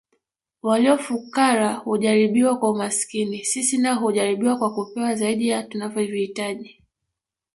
Walio 0.63 0.97
fukara 0.97 1.73
hujaribiwa 1.73 2.57
kwa 2.59 2.71
umaskini 2.71 3.45
sisi 3.45 3.77
nao 3.77 3.99
hujaribiwa 3.99 4.57
kwa 4.57 4.73
kupewa 4.73 5.15
zaidi 5.15 5.47
ya 5.47 5.63
tunavyovihitaji 5.63 6.83